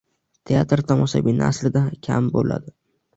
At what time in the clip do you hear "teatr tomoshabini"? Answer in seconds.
0.51-1.43